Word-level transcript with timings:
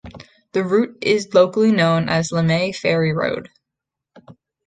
The 0.53 0.63
route 0.63 0.97
is 1.01 1.31
locally 1.35 1.71
known 1.71 2.09
as 2.09 2.31
Lemay 2.31 2.75
Ferry 2.75 3.13
Road. 3.13 3.49